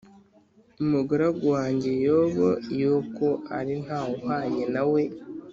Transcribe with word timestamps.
umugaragu 0.83 1.45
wanjye 1.55 1.91
Yobu, 2.05 2.47
yuko 2.79 3.25
ari 3.57 3.73
nta 3.83 3.99
wuhwanye 4.07 4.63
na 4.73 4.83
we 4.91 5.03